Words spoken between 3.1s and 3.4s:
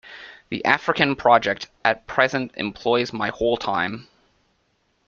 my